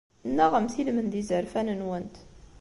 [0.29, 2.15] Nnaɣemt i lmend n yizerfan-nwent.